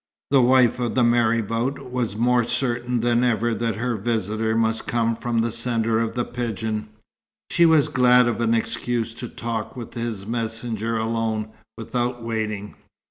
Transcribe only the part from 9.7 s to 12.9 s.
with his messenger alone, without waiting.